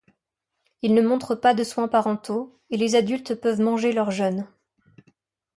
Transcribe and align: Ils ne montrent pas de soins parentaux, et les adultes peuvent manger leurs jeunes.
Ils 0.81 0.95
ne 0.95 1.01
montrent 1.07 1.35
pas 1.35 1.53
de 1.53 1.63
soins 1.63 1.87
parentaux, 1.87 2.59
et 2.71 2.77
les 2.77 2.95
adultes 2.95 3.35
peuvent 3.35 3.61
manger 3.61 3.91
leurs 3.93 4.09
jeunes. 4.09 4.47